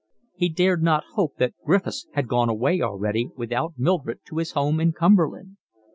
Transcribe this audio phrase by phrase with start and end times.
[0.33, 4.79] He dared not hope that Griffiths had gone away already, without Mildred, to his home
[4.79, 5.57] in Cumberland.